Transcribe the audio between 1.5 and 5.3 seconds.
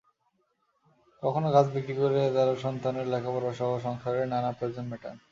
গাছ বিক্রি করে তাঁরা সন্তানের লেখাপড়াসহ সংসারের নানা প্রয়োজন মেটান।